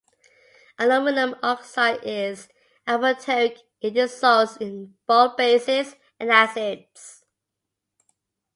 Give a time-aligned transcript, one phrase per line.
[0.79, 2.49] Aluminium oxide is
[2.87, 7.23] amphoteric: it dissolves in both bases and acids.